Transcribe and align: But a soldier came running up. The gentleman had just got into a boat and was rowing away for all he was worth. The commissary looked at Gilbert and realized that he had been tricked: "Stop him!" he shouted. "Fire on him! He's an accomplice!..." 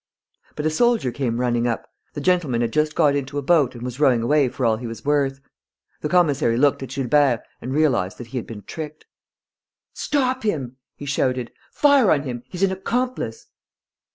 But 0.55 0.65
a 0.65 0.71
soldier 0.71 1.11
came 1.11 1.39
running 1.39 1.67
up. 1.67 1.85
The 2.15 2.21
gentleman 2.21 2.61
had 2.61 2.73
just 2.73 2.95
got 2.95 3.15
into 3.15 3.37
a 3.37 3.43
boat 3.43 3.75
and 3.75 3.83
was 3.83 3.99
rowing 3.99 4.23
away 4.23 4.49
for 4.49 4.65
all 4.65 4.77
he 4.77 4.87
was 4.87 5.05
worth. 5.05 5.39
The 6.01 6.09
commissary 6.09 6.57
looked 6.57 6.81
at 6.81 6.89
Gilbert 6.89 7.41
and 7.61 7.71
realized 7.71 8.17
that 8.17 8.25
he 8.33 8.37
had 8.37 8.47
been 8.47 8.63
tricked: 8.63 9.05
"Stop 9.93 10.41
him!" 10.41 10.77
he 10.95 11.05
shouted. 11.05 11.51
"Fire 11.71 12.09
on 12.09 12.23
him! 12.23 12.41
He's 12.49 12.63
an 12.63 12.71
accomplice!..." 12.71 13.45